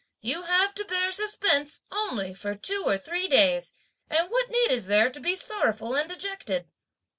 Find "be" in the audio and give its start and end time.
5.19-5.35